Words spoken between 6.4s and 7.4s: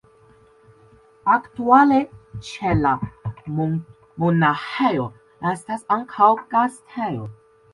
gastejo.